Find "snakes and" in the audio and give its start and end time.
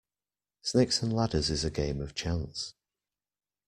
0.63-1.13